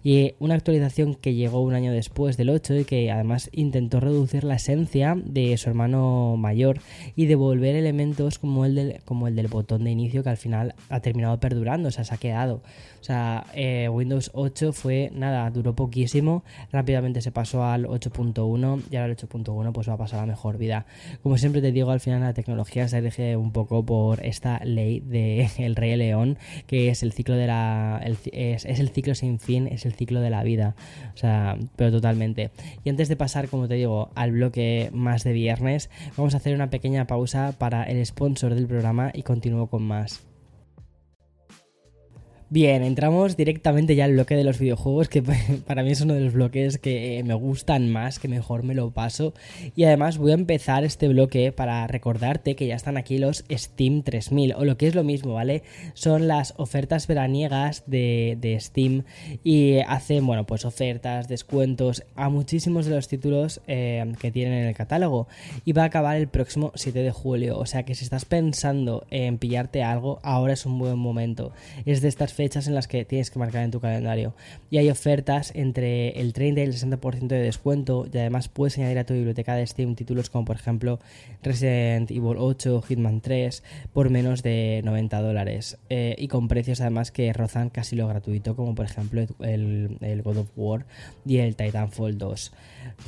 y 0.03 0.33
una 0.39 0.55
actualización 0.55 1.15
que 1.15 1.33
llegó 1.33 1.61
un 1.61 1.73
año 1.73 1.91
después 1.91 2.37
del 2.37 2.49
8 2.49 2.75
y 2.79 2.85
que 2.85 3.11
además 3.11 3.49
intentó 3.51 3.99
reducir 3.99 4.43
la 4.43 4.55
esencia 4.55 5.15
de 5.23 5.57
su 5.57 5.69
hermano 5.69 6.35
mayor 6.37 6.79
y 7.15 7.25
devolver 7.25 7.75
elementos 7.75 8.39
como 8.39 8.65
el 8.65 8.75
del, 8.75 9.01
como 9.05 9.27
el 9.27 9.35
del 9.35 9.47
botón 9.47 9.83
de 9.83 9.91
inicio 9.91 10.23
que 10.23 10.29
al 10.29 10.37
final 10.37 10.75
ha 10.89 10.99
terminado 10.99 11.39
perdurando, 11.39 11.89
o 11.89 11.91
sea, 11.91 12.03
se 12.03 12.13
ha 12.13 12.17
quedado. 12.17 12.61
O 13.01 13.05
sea, 13.05 13.45
eh, 13.53 13.89
Windows 13.89 14.31
8 14.33 14.71
fue 14.71 15.11
nada, 15.13 15.49
duró 15.51 15.75
poquísimo, 15.75 16.43
rápidamente 16.71 17.21
se 17.21 17.31
pasó 17.31 17.65
al 17.65 17.85
8.1 17.85 18.83
y 18.89 18.95
ahora 18.95 19.11
el 19.11 19.17
8.1 19.17 19.73
pues 19.73 19.89
va 19.89 19.93
a 19.93 19.97
pasar 19.97 20.21
a 20.21 20.25
mejor 20.25 20.57
vida. 20.57 20.85
Como 21.21 21.37
siempre 21.37 21.61
te 21.61 21.71
digo, 21.71 21.91
al 21.91 21.99
final 21.99 22.21
la 22.21 22.33
tecnología 22.33 22.87
se 22.87 23.01
rige 23.01 23.35
un 23.35 23.51
poco 23.51 23.85
por 23.85 24.25
esta 24.25 24.59
ley 24.63 25.01
del 25.01 25.47
el 25.57 25.75
Rey 25.75 25.95
León, 25.97 26.37
que 26.65 26.89
es 26.89 27.03
el 27.03 27.11
ciclo 27.11 27.35
de 27.35 27.47
la 27.47 28.01
es, 28.05 28.65
es 28.65 28.79
el 28.79 28.89
sin 29.15 29.39
fin 29.39 29.68
es 29.68 29.86
el 29.86 29.94
ciclo 29.94 30.21
de 30.21 30.30
la 30.30 30.44
vida. 30.44 30.75
O 31.13 31.18
sea, 31.18 31.57
pero 31.75 31.92
totalmente. 31.92 32.51
Y 32.83 32.89
antes 32.89 33.10
de 33.10 33.15
pasar, 33.15 33.48
como 33.48 33.68
te 33.68 33.75
digo, 33.75 34.10
al 34.15 34.31
bloque 34.31 34.89
más 34.94 35.24
de 35.24 35.33
viernes, 35.33 35.89
vamos 36.18 36.33
a 36.33 36.38
hacer 36.38 36.56
una 36.56 36.69
pequeña 36.69 37.07
pausa 37.07 37.54
para 37.57 37.83
el 37.83 38.06
sponsor 38.06 38.56
del 38.56 38.68
programa 38.68 39.12
y 39.13 39.24
continúo 39.24 39.68
con 39.68 39.83
más. 39.83 40.32
Bien, 42.53 42.83
entramos 42.83 43.35
directamente 43.35 43.95
ya 43.95 44.05
al 44.05 44.13
bloque 44.13 44.35
de 44.35 44.44
los 44.44 44.59
videojuegos, 44.59 45.09
que 45.09 45.23
para 45.65 45.81
mí 45.81 45.89
es 45.89 46.01
uno 46.01 46.13
de 46.13 46.19
los 46.19 46.33
bloques 46.33 46.77
que 46.77 47.23
me 47.25 47.33
gustan 47.33 47.89
más, 47.91 48.19
que 48.19 48.27
mejor 48.27 48.61
me 48.61 48.75
lo 48.75 48.91
paso. 48.91 49.33
Y 49.75 49.85
además 49.85 50.19
voy 50.19 50.33
a 50.33 50.35
empezar 50.35 50.83
este 50.83 51.07
bloque 51.07 51.51
para 51.51 51.88
recordarte 51.88 52.55
que 52.55 52.67
ya 52.67 52.75
están 52.75 52.95
aquí 52.95 53.17
los 53.17 53.44
Steam 53.50 54.04
3000, 54.04 54.54
o 54.54 54.66
lo 54.66 54.78
que 54.78 54.85
es 54.85 54.94
lo 54.94 55.04
mismo, 55.04 55.33
¿vale? 55.33 55.63
Son 55.95 56.28
las 56.28 56.54
ofertas 56.57 57.07
veraniegas 57.07 57.85
de, 57.87 58.57
Steam 58.61 59.04
y 59.44 59.80
hacen, 59.80 60.23
bueno, 60.28 60.45
pues 60.45 60.63
ofertas, 60.63 61.28
descuentos 61.28 62.04
a 62.16 62.30
muchísimos 62.30 62.85
de 62.85 62.94
los 62.94 63.07
títulos 63.07 63.61
eh, 63.66 64.13
que 64.19 64.30
tienen 64.30 64.54
en 64.54 64.68
el 64.68 64.75
catálogo. 64.75 65.28
Y 65.66 65.71
va 65.71 65.81
a 65.81 65.85
acabar 65.85 66.18
el 66.18 66.28
próximo 66.28 66.71
7 66.75 66.99
de 66.99 67.09
julio, 67.09 67.57
o 67.57 67.66
sea 67.66 67.81
que 67.81 67.95
si 67.95 68.04
estás 68.04 68.25
pensando 68.25 69.07
en 69.09 69.39
pillarte 69.39 69.81
algo, 69.81 70.19
ahora 70.21 70.54
es 70.54 70.68
un 70.68 70.78
buen 70.78 70.99
momento. 70.99 71.51
Es 71.87 72.01
de 72.01 72.09
estas 72.09 72.31
fechas 72.31 72.43
fechas 72.44 72.68
en 72.68 72.76
las 72.76 72.90
que 72.90 73.06
tienes 73.06 73.31
que 73.31 73.40
marcar 73.40 73.64
en 73.64 73.71
tu 73.71 73.80
calendario. 73.80 74.35
Y 74.69 74.78
hay 74.78 74.90
ofertas 74.90 75.54
entre 75.56 76.19
el 76.19 76.33
30 76.33 76.59
y 76.59 76.64
el 76.66 76.73
60% 76.73 77.28
de 77.28 77.40
descuento 77.40 78.06
y 78.12 78.18
además 78.18 78.50
puedes 78.50 78.78
añadir 78.78 79.00
a 79.00 79.06
tu 79.06 79.14
biblioteca 79.14 79.56
de 79.56 79.66
Steam 79.66 79.95
títulos 79.95 80.30
como 80.30 80.44
por 80.44 80.57
ejemplo 80.57 81.00
Resident 81.42 82.12
Evil 82.12 82.35
8, 82.38 82.81
Hitman 82.81 83.21
3 83.21 83.64
por 83.94 84.09
menos 84.09 84.44
de 84.44 84.81
90 84.83 85.21
dólares 85.21 85.78
eh, 85.90 86.16
y 86.18 86.28
con 86.28 86.50
precios 86.50 86.81
además 86.81 87.12
que 87.12 87.31
rozan 87.31 87.69
casi 87.69 87.95
lo 87.95 88.09
gratuito 88.09 88.57
como 88.57 88.76
por 88.76 88.88
ejemplo 88.88 89.21
el, 89.40 89.97
el 90.02 90.21
God 90.21 90.40
of 90.40 90.50
War 90.57 90.85
y 91.26 91.38
el 91.38 91.56
Titanfall 91.56 92.18
2 92.18 92.52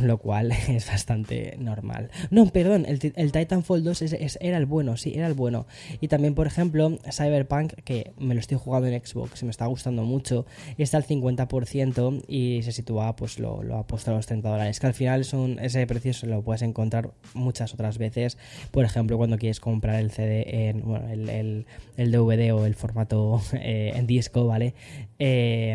lo 0.01 0.17
cual 0.17 0.51
es 0.67 0.87
bastante 0.87 1.55
normal. 1.59 2.09
No, 2.29 2.47
perdón, 2.47 2.85
el, 2.87 2.99
Titanfall 3.31 3.83
2 3.83 4.01
era 4.39 4.57
el 4.57 4.65
bueno, 4.65 4.97
sí, 4.97 5.13
era 5.15 5.27
el 5.27 5.33
bueno. 5.33 5.65
Y 6.01 6.07
también, 6.07 6.35
por 6.35 6.47
ejemplo, 6.47 6.97
Cyberpunk, 7.11 7.73
que 7.83 8.13
me 8.17 8.33
lo 8.33 8.39
estoy 8.39 8.57
jugando 8.57 8.87
en 8.87 9.05
Xbox 9.05 9.24
Xbox, 9.25 9.43
me 9.43 9.49
está 9.49 9.65
gustando 9.65 10.03
mucho, 10.03 10.45
está 10.77 10.97
al 10.97 11.05
50% 11.05 12.23
y 12.27 12.61
se 12.63 12.71
sitúa, 12.71 13.15
pues 13.15 13.39
lo, 13.39 13.63
lo 13.63 13.77
ha 13.77 13.87
puesto 13.87 14.11
a 14.11 14.15
los 14.15 14.25
30 14.25 14.49
dólares, 14.49 14.79
que 14.79 14.87
al 14.87 14.93
final 14.93 15.21
es 15.21 15.33
ese 15.33 15.87
precio 15.87 16.13
se 16.13 16.27
lo 16.27 16.41
puedes 16.41 16.61
encontrar 16.61 17.11
muchas 17.33 17.73
otras 17.73 17.97
veces, 17.97 18.37
por 18.71 18.85
ejemplo, 18.85 19.17
cuando 19.17 19.37
quieres 19.37 19.59
comprar 19.59 19.99
el 19.99 20.11
CD 20.11 20.69
en, 20.69 20.81
bueno, 20.81 21.09
el, 21.09 21.29
el, 21.29 21.65
el 21.97 22.11
DVD 22.11 22.53
o 22.53 22.65
el 22.65 22.75
formato 22.75 23.41
eh, 23.53 23.93
en 23.95 24.07
disco, 24.07 24.45
¿vale? 24.45 24.73
Eh, 25.17 25.71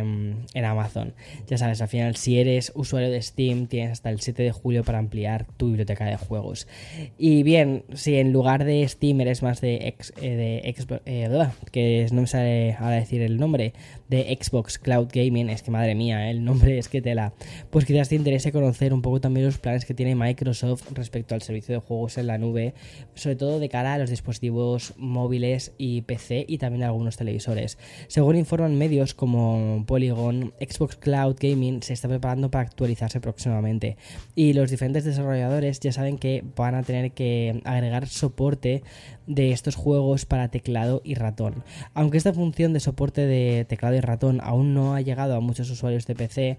en 0.54 0.64
Amazon. 0.64 1.14
Ya 1.48 1.56
sabes, 1.56 1.80
al 1.80 1.88
final, 1.88 2.16
si 2.16 2.38
eres 2.38 2.72
usuario 2.74 3.10
de 3.10 3.22
Steam, 3.22 3.66
tienes 3.66 3.92
hasta 3.92 4.10
el 4.10 4.20
7 4.20 4.42
de 4.42 4.52
julio 4.52 4.84
para 4.84 4.98
ampliar 4.98 5.46
tu 5.56 5.68
biblioteca 5.68 6.04
de 6.04 6.16
juegos. 6.16 6.68
Y 7.18 7.42
bien, 7.42 7.84
si 7.94 8.16
en 8.16 8.32
lugar 8.32 8.64
de 8.64 8.86
Steam 8.86 9.20
eres 9.20 9.42
más 9.42 9.60
de, 9.60 9.88
ex, 9.88 10.12
eh, 10.20 10.74
eh, 11.06 11.48
que 11.72 12.06
no 12.12 12.22
me 12.22 12.26
sale 12.26 12.74
ahora 12.74 12.96
decir 12.96 13.22
el 13.22 13.38
nombre, 13.40 13.72
de 14.08 14.38
Xbox 14.40 14.78
Cloud 14.78 15.08
Gaming, 15.12 15.50
es 15.50 15.62
que 15.62 15.70
madre 15.70 15.94
mía, 15.94 16.30
el 16.30 16.44
nombre 16.44 16.78
es 16.78 16.88
que 16.88 17.02
tela, 17.02 17.32
pues 17.70 17.84
quizás 17.84 18.08
te 18.08 18.14
interese 18.14 18.52
conocer 18.52 18.92
un 18.92 19.02
poco 19.02 19.20
también 19.20 19.46
los 19.46 19.58
planes 19.58 19.84
que 19.84 19.94
tiene 19.94 20.14
Microsoft 20.14 20.84
respecto 20.92 21.34
al 21.34 21.42
servicio 21.42 21.74
de 21.74 21.80
juegos 21.80 22.18
en 22.18 22.26
la 22.26 22.38
nube, 22.38 22.74
sobre 23.14 23.36
todo 23.36 23.58
de 23.58 23.68
cara 23.68 23.94
a 23.94 23.98
los 23.98 24.10
dispositivos 24.10 24.94
móviles 24.96 25.72
y 25.78 26.02
PC 26.02 26.44
y 26.46 26.58
también 26.58 26.84
algunos 26.84 27.16
televisores. 27.16 27.78
Según 28.08 28.36
informan 28.36 28.76
medios 28.76 29.14
como 29.14 29.84
Polygon, 29.86 30.52
Xbox 30.60 30.96
Cloud 30.96 31.36
Gaming 31.40 31.82
se 31.82 31.92
está 31.92 32.08
preparando 32.08 32.50
para 32.50 32.64
actualizarse 32.64 33.20
próximamente 33.20 33.96
y 34.34 34.52
los 34.52 34.70
diferentes 34.70 35.04
desarrolladores 35.04 35.80
ya 35.80 35.92
saben 35.92 36.18
que 36.18 36.44
van 36.56 36.74
a 36.74 36.82
tener 36.82 37.12
que 37.12 37.60
agregar 37.64 38.06
soporte 38.08 38.82
de 39.26 39.52
estos 39.52 39.76
juegos 39.76 40.26
para 40.26 40.48
teclado 40.48 41.02
y 41.04 41.14
ratón. 41.14 41.62
Aunque 41.94 42.18
esta 42.18 42.32
función 42.32 42.72
de 42.72 42.80
soporte 42.80 43.19
de 43.26 43.64
teclado 43.68 43.96
y 43.96 44.00
ratón 44.00 44.40
aún 44.42 44.74
no 44.74 44.94
ha 44.94 45.00
llegado 45.00 45.34
a 45.34 45.40
muchos 45.40 45.70
usuarios 45.70 46.06
de 46.06 46.14
PC, 46.14 46.58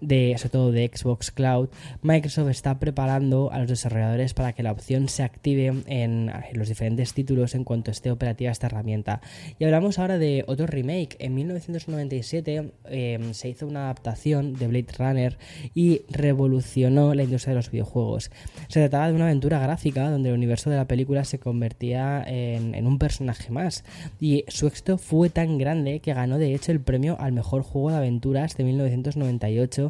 de, 0.00 0.34
sobre 0.38 0.50
todo 0.50 0.72
de 0.72 0.90
Xbox 0.92 1.30
Cloud, 1.30 1.68
Microsoft 2.02 2.48
está 2.48 2.78
preparando 2.78 3.50
a 3.52 3.58
los 3.58 3.68
desarrolladores 3.68 4.34
para 4.34 4.52
que 4.52 4.62
la 4.62 4.72
opción 4.72 5.08
se 5.08 5.22
active 5.22 5.72
en, 5.86 6.32
los 6.54 6.68
diferentes 6.68 7.12
títulos 7.14 7.54
en 7.54 7.64
cuanto 7.64 7.90
esté 7.90 8.10
operativa 8.10 8.50
esta 8.50 8.66
herramienta. 8.66 9.20
Y 9.58 9.64
hablamos 9.64 9.98
ahora 9.98 10.18
de 10.18 10.44
otro 10.46 10.66
remake. 10.66 11.16
En 11.18 11.34
1997 11.34 12.72
eh, 12.86 13.30
se 13.32 13.48
hizo 13.48 13.66
una 13.66 13.84
adaptación 13.84 14.54
de 14.54 14.66
Blade 14.66 14.92
Runner 14.98 15.38
y 15.74 16.02
revolucionó 16.10 17.14
la 17.14 17.22
industria 17.22 17.52
de 17.52 17.56
los 17.56 17.70
videojuegos. 17.70 18.30
Se 18.68 18.80
trataba 18.80 19.08
de 19.08 19.14
una 19.14 19.26
aventura 19.26 19.58
gráfica 19.58 20.10
donde 20.10 20.30
el 20.30 20.34
universo 20.34 20.70
de 20.70 20.76
la 20.76 20.86
película 20.86 21.24
se 21.24 21.38
convertía 21.38 22.22
en, 22.26 22.74
en 22.74 22.86
un 22.86 22.98
personaje 22.98 23.50
más. 23.50 23.84
Y 24.20 24.44
su 24.48 24.66
éxito 24.66 24.98
fue 24.98 25.30
tan 25.30 25.58
grande 25.58 26.00
que 26.00 26.14
ganó 26.14 26.38
de 26.38 26.54
hecho 26.54 26.72
el 26.72 26.80
premio 26.80 27.16
al 27.20 27.32
mejor 27.32 27.62
juego 27.62 27.90
de 27.90 27.96
aventuras 27.96 28.56
de 28.56 28.64
1998 28.64 29.89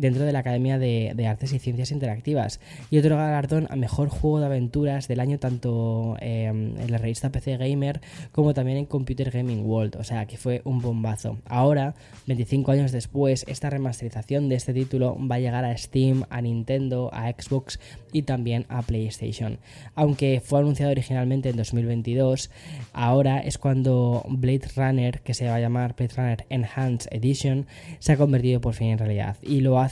dentro 0.00 0.24
de 0.24 0.32
la 0.32 0.40
Academia 0.40 0.78
de, 0.78 1.26
Artes 1.28 1.52
y 1.52 1.58
Ciencias 1.58 1.90
Interactivas 1.90 2.60
y 2.90 2.98
otro 2.98 3.16
galardón 3.16 3.66
a 3.70 3.76
Mejor 3.76 4.08
Juego 4.08 4.40
de 4.40 4.46
Aventuras 4.46 5.08
del 5.08 5.20
año 5.20 5.38
tanto 5.38 6.16
eh, 6.20 6.46
en 6.46 6.90
la 6.90 6.98
revista 6.98 7.30
PC 7.30 7.56
Gamer 7.56 8.00
como 8.32 8.54
también 8.54 8.78
en 8.78 8.86
Computer 8.86 9.30
Gaming 9.30 9.66
World, 9.66 9.96
o 9.96 10.04
sea 10.04 10.26
que 10.26 10.36
fue 10.36 10.62
un 10.64 10.80
bombazo. 10.80 11.38
Ahora, 11.46 11.94
25 12.26 12.72
años 12.72 12.92
después, 12.92 13.44
esta 13.48 13.70
remasterización 13.70 14.48
de 14.48 14.54
este 14.54 14.72
título 14.72 15.16
va 15.20 15.36
a 15.36 15.40
llegar 15.40 15.64
a 15.64 15.76
Steam, 15.76 16.24
a 16.30 16.40
Nintendo, 16.40 17.10
a 17.12 17.30
Xbox 17.30 17.78
y 18.12 18.22
también 18.22 18.64
a 18.68 18.82
PlayStation. 18.82 19.58
Aunque 19.94 20.40
fue 20.44 20.60
anunciado 20.60 20.92
originalmente 20.92 21.48
en 21.50 21.56
2022, 21.56 22.50
ahora 22.92 23.40
es 23.40 23.58
cuando 23.58 24.24
Blade 24.28 24.68
Runner, 24.76 25.20
que 25.20 25.34
se 25.34 25.48
va 25.48 25.56
a 25.56 25.60
llamar 25.60 25.94
Blade 25.96 26.14
Runner 26.16 26.46
Enhanced 26.48 27.08
Edition, 27.12 27.66
se 27.98 28.12
ha 28.12 28.16
convertido 28.16 28.60
por 28.60 28.74
fin 28.74 28.88
en 28.88 28.98
realidad 28.98 29.36
y 29.42 29.60
lo 29.60 29.80
hace 29.80 29.87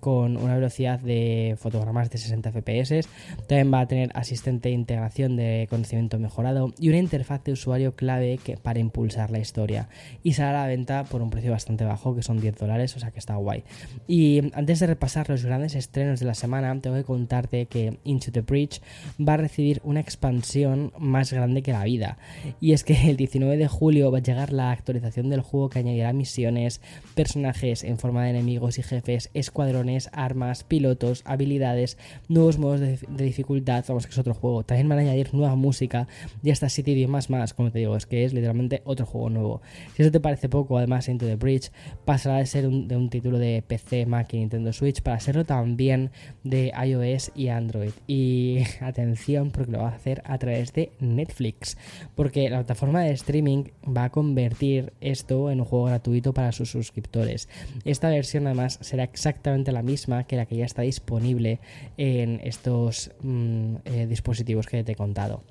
con 0.00 0.36
una 0.36 0.54
velocidad 0.54 0.98
de 0.98 1.56
fotogramas 1.58 2.10
de 2.10 2.18
60 2.18 2.52
fps. 2.52 3.08
También 3.46 3.72
va 3.72 3.80
a 3.80 3.86
tener 3.86 4.10
asistente 4.14 4.68
de 4.68 4.74
integración 4.74 5.36
de 5.36 5.66
conocimiento 5.70 6.18
mejorado 6.18 6.72
y 6.78 6.88
una 6.88 6.98
interfaz 6.98 7.44
de 7.44 7.52
usuario 7.52 7.94
clave 7.94 8.38
que, 8.42 8.56
para 8.56 8.80
impulsar 8.80 9.30
la 9.30 9.38
historia. 9.38 9.88
Y 10.22 10.32
sale 10.32 10.50
a 10.50 10.62
la 10.62 10.66
venta 10.66 11.04
por 11.04 11.22
un 11.22 11.30
precio 11.30 11.52
bastante 11.52 11.84
bajo, 11.84 12.14
que 12.14 12.22
son 12.22 12.40
10 12.40 12.56
dólares, 12.56 12.96
o 12.96 13.00
sea 13.00 13.10
que 13.10 13.18
está 13.18 13.36
guay. 13.36 13.62
Y 14.08 14.50
antes 14.54 14.80
de 14.80 14.86
repasar 14.86 15.28
los 15.28 15.44
grandes 15.44 15.74
estrenos 15.74 16.20
de 16.20 16.26
la 16.26 16.34
semana, 16.34 16.78
tengo 16.80 16.96
que 16.96 17.04
contarte 17.04 17.66
que 17.66 17.98
Into 18.04 18.32
the 18.32 18.40
Bridge 18.40 18.80
va 19.20 19.34
a 19.34 19.38
recibir 19.38 19.80
una 19.84 20.00
expansión 20.00 20.92
más 20.98 21.32
grande 21.32 21.62
que 21.62 21.72
la 21.72 21.84
vida. 21.84 22.18
Y 22.60 22.72
es 22.72 22.84
que 22.84 23.10
el 23.10 23.16
19 23.16 23.56
de 23.56 23.68
julio 23.68 24.10
va 24.10 24.18
a 24.18 24.22
llegar 24.22 24.52
la 24.52 24.70
actualización 24.70 25.30
del 25.30 25.40
juego 25.40 25.70
que 25.70 25.78
añadirá 25.78 26.12
misiones, 26.12 26.80
personajes 27.14 27.84
en 27.84 27.98
forma 27.98 28.24
de 28.24 28.30
enemigos 28.30 28.78
y 28.78 28.82
jefes 28.82 29.30
escuadrones, 29.38 30.10
armas, 30.12 30.64
pilotos, 30.64 31.22
habilidades, 31.24 31.98
nuevos 32.28 32.58
modos 32.58 32.80
de, 32.80 32.98
dificultad, 33.08 33.84
vamos 33.86 34.06
que 34.06 34.12
es 34.12 34.18
otro 34.18 34.34
juego. 34.34 34.64
También 34.64 34.88
van 34.88 34.98
a 34.98 35.02
añadir 35.02 35.34
nueva 35.34 35.54
música 35.54 36.08
y 36.42 36.50
hasta 36.50 36.68
7 36.68 36.90
idiomas 36.90 37.30
más, 37.30 37.54
como 37.54 37.70
te 37.70 37.78
digo, 37.78 37.96
es 37.96 38.06
que 38.06 38.24
es 38.24 38.32
literalmente 38.32 38.82
otro 38.84 39.06
juego 39.06 39.30
nuevo. 39.30 39.62
Si 39.94 40.02
eso 40.02 40.10
te 40.10 40.20
parece 40.20 40.48
poco, 40.48 40.78
además 40.78 41.08
Into 41.08 41.26
the 41.26 41.36
Bridge 41.36 41.70
pasará 42.04 42.38
de 42.38 42.46
ser 42.46 42.66
un, 42.66 42.88
de 42.88 42.96
un 42.96 43.10
título 43.10 43.38
de 43.38 43.62
PC, 43.66 44.06
Mac 44.06 44.32
y 44.34 44.38
Nintendo 44.38 44.72
Switch 44.72 45.02
para 45.02 45.20
serlo 45.20 45.44
también 45.44 46.10
de 46.44 46.72
iOS 46.84 47.32
y 47.34 47.48
Android. 47.48 47.92
Y 48.06 48.62
atención 48.80 49.50
porque 49.50 49.72
lo 49.72 49.78
va 49.78 49.90
a 49.90 49.94
hacer 49.94 50.22
a 50.24 50.38
través 50.38 50.72
de 50.72 50.92
Netflix, 51.00 51.76
porque 52.14 52.48
la 52.48 52.58
plataforma 52.58 53.02
de 53.02 53.12
streaming 53.12 53.64
va 53.86 54.04
a 54.04 54.10
convertir 54.10 54.92
esto 55.00 55.50
en 55.50 55.60
un 55.60 55.66
juego 55.66 55.86
gratuito 55.86 56.32
para 56.32 56.52
sus 56.52 56.70
suscriptores. 56.70 57.48
Esta 57.84 58.08
versión 58.08 58.46
además 58.46 58.78
será 58.80 59.04
exactamente 59.16 59.72
la 59.72 59.82
misma 59.82 60.24
que 60.24 60.36
la 60.36 60.44
que 60.44 60.56
ya 60.56 60.66
está 60.66 60.82
disponible 60.82 61.58
en 61.96 62.40
estos 62.44 63.10
mmm, 63.22 63.76
eh, 63.86 64.06
dispositivos 64.06 64.66
que 64.66 64.84
te 64.84 64.92
he 64.92 64.94
contado. 64.94 65.42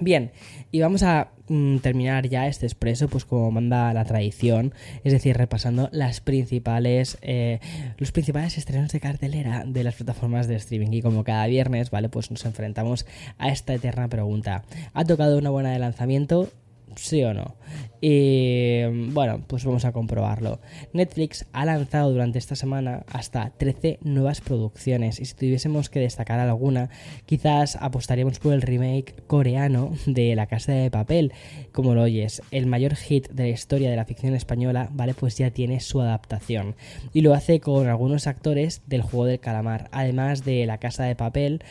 Bien, 0.00 0.32
y 0.72 0.80
vamos 0.80 1.04
a 1.04 1.28
mm, 1.48 1.76
terminar 1.78 2.28
ya 2.28 2.48
este 2.48 2.66
expreso, 2.66 3.06
pues 3.08 3.24
como 3.24 3.50
manda 3.52 3.92
la 3.92 4.04
tradición, 4.04 4.72
es 5.04 5.12
decir, 5.12 5.36
repasando 5.36 5.88
las 5.92 6.20
principales, 6.20 7.18
eh, 7.20 7.60
los 7.98 8.10
principales 8.10 8.58
estrenos 8.58 8.90
de 8.90 8.98
cartelera 9.00 9.64
de 9.64 9.84
las 9.84 9.94
plataformas 9.94 10.48
de 10.48 10.56
streaming. 10.56 10.92
Y 10.92 11.02
como 11.02 11.22
cada 11.22 11.46
viernes, 11.46 11.90
¿vale? 11.90 12.08
Pues 12.08 12.30
nos 12.30 12.44
enfrentamos 12.44 13.06
a 13.38 13.50
esta 13.50 13.74
eterna 13.74 14.08
pregunta. 14.08 14.64
¿Ha 14.94 15.04
tocado 15.04 15.38
una 15.38 15.50
buena 15.50 15.70
de 15.70 15.78
lanzamiento? 15.78 16.48
Sí 16.96 17.22
o 17.24 17.34
no. 17.34 17.56
Y 18.00 18.82
bueno, 19.12 19.42
pues 19.46 19.64
vamos 19.64 19.86
a 19.86 19.92
comprobarlo. 19.92 20.60
Netflix 20.92 21.46
ha 21.52 21.64
lanzado 21.64 22.10
durante 22.12 22.38
esta 22.38 22.54
semana 22.54 23.04
hasta 23.10 23.50
13 23.56 23.98
nuevas 24.02 24.42
producciones 24.42 25.20
y 25.20 25.24
si 25.24 25.34
tuviésemos 25.34 25.88
que 25.88 26.00
destacar 26.00 26.38
alguna, 26.38 26.90
quizás 27.24 27.76
apostaríamos 27.76 28.38
por 28.40 28.52
el 28.52 28.60
remake 28.60 29.14
coreano 29.26 29.92
de 30.06 30.34
La 30.36 30.46
Casa 30.46 30.72
de 30.72 30.90
Papel. 30.90 31.32
Como 31.72 31.94
lo 31.94 32.02
oyes, 32.02 32.42
el 32.50 32.66
mayor 32.66 32.94
hit 32.94 33.30
de 33.30 33.44
la 33.44 33.48
historia 33.48 33.90
de 33.90 33.96
la 33.96 34.04
ficción 34.04 34.34
española, 34.34 34.90
¿vale? 34.92 35.14
Pues 35.14 35.38
ya 35.38 35.50
tiene 35.50 35.80
su 35.80 36.02
adaptación. 36.02 36.74
Y 37.14 37.22
lo 37.22 37.32
hace 37.32 37.60
con 37.60 37.88
algunos 37.88 38.26
actores 38.26 38.82
del 38.86 39.02
juego 39.02 39.24
del 39.24 39.40
calamar, 39.40 39.88
además 39.92 40.44
de 40.44 40.66
La 40.66 40.76
Casa 40.76 41.04
de 41.04 41.16
Papel 41.16 41.62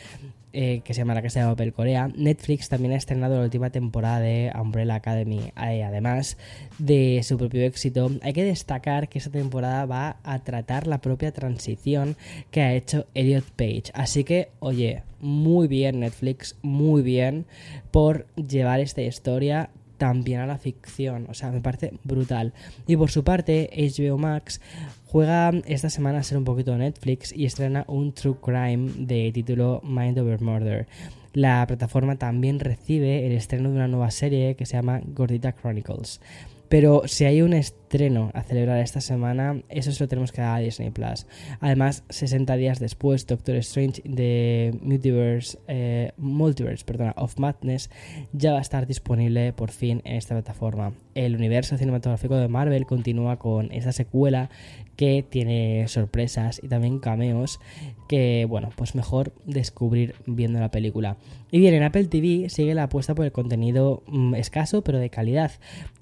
eh, 0.54 0.82
que 0.84 0.94
se 0.94 1.00
llama 1.00 1.14
La 1.14 1.22
Casa 1.22 1.40
de 1.40 1.46
Papel 1.46 1.72
Corea, 1.72 2.08
Netflix 2.16 2.68
también 2.68 2.92
ha 2.92 2.96
estrenado 2.96 3.36
la 3.36 3.42
última 3.42 3.70
temporada 3.70 4.20
de 4.20 4.52
Umbrella 4.54 4.94
Academy. 4.94 5.52
Eh, 5.60 5.82
además 5.82 6.38
de 6.78 7.20
su 7.24 7.36
propio 7.36 7.62
éxito, 7.62 8.10
hay 8.22 8.32
que 8.32 8.44
destacar 8.44 9.08
que 9.08 9.18
esta 9.18 9.30
temporada 9.30 9.84
va 9.84 10.16
a 10.22 10.44
tratar 10.44 10.86
la 10.86 10.98
propia 11.00 11.32
transición 11.32 12.16
que 12.52 12.62
ha 12.62 12.72
hecho 12.72 13.06
Elliot 13.14 13.44
Page. 13.56 13.84
Así 13.94 14.22
que, 14.22 14.50
oye, 14.60 15.02
muy 15.20 15.66
bien 15.66 16.00
Netflix, 16.00 16.56
muy 16.62 17.02
bien 17.02 17.46
por 17.90 18.26
llevar 18.36 18.78
esta 18.78 19.02
historia 19.02 19.70
también 19.96 20.40
a 20.40 20.46
la 20.46 20.58
ficción. 20.58 21.26
O 21.28 21.34
sea, 21.34 21.50
me 21.50 21.60
parece 21.60 21.92
brutal. 22.04 22.52
Y 22.86 22.96
por 22.96 23.10
su 23.10 23.24
parte, 23.24 23.70
HBO 23.72 24.18
Max 24.18 24.60
juega 25.06 25.50
esta 25.66 25.90
semana 25.90 26.18
a 26.18 26.22
ser 26.22 26.38
un 26.38 26.44
poquito 26.44 26.76
Netflix 26.76 27.32
y 27.32 27.46
estrena 27.46 27.84
un 27.88 28.12
True 28.12 28.36
Crime 28.42 28.92
de 28.98 29.30
título 29.32 29.80
Mind 29.84 30.18
Over 30.18 30.40
Murder. 30.40 30.86
La 31.32 31.66
plataforma 31.66 32.16
también 32.16 32.60
recibe 32.60 33.26
el 33.26 33.32
estreno 33.32 33.70
de 33.70 33.76
una 33.76 33.88
nueva 33.88 34.10
serie 34.10 34.54
que 34.54 34.66
se 34.66 34.76
llama 34.76 35.00
Gordita 35.04 35.52
Chronicles. 35.52 36.20
Pero 36.68 37.02
si 37.06 37.24
hay 37.24 37.42
un 37.42 37.54
estreno 37.94 38.32
a 38.34 38.42
celebrar 38.42 38.78
esta 38.78 39.00
semana, 39.00 39.62
eso 39.68 39.92
se 39.92 40.02
lo 40.02 40.08
tenemos 40.08 40.32
que 40.32 40.40
dar 40.40 40.56
a 40.56 40.58
Disney 40.58 40.90
Plus. 40.90 41.26
Además, 41.60 42.02
60 42.08 42.56
días 42.56 42.80
después, 42.80 43.24
Doctor 43.24 43.54
Strange 43.56 44.02
de 44.04 44.76
Multiverse, 44.82 45.58
eh, 45.68 46.12
perdona, 46.84 47.14
of 47.16 47.38
Madness 47.38 47.90
ya 48.32 48.52
va 48.52 48.58
a 48.58 48.62
estar 48.62 48.88
disponible 48.88 49.52
por 49.52 49.70
fin 49.70 50.02
en 50.04 50.16
esta 50.16 50.34
plataforma. 50.34 50.92
El 51.14 51.36
universo 51.36 51.78
cinematográfico 51.78 52.34
de 52.34 52.48
Marvel 52.48 52.84
continúa 52.84 53.38
con 53.38 53.70
esta 53.70 53.92
secuela 53.92 54.50
que 54.96 55.24
tiene 55.28 55.86
sorpresas 55.88 56.60
y 56.62 56.68
también 56.68 56.98
cameos 56.98 57.60
que, 58.08 58.46
bueno, 58.48 58.70
pues 58.76 58.94
mejor 58.94 59.32
descubrir 59.44 60.14
viendo 60.26 60.60
la 60.60 60.70
película. 60.70 61.16
Y 61.50 61.58
bien, 61.58 61.74
en 61.74 61.82
Apple 61.82 62.04
TV 62.06 62.48
sigue 62.48 62.74
la 62.74 62.84
apuesta 62.84 63.14
por 63.14 63.24
el 63.24 63.32
contenido 63.32 64.02
mm, 64.06 64.34
escaso 64.34 64.82
pero 64.82 64.98
de 64.98 65.10
calidad. 65.10 65.52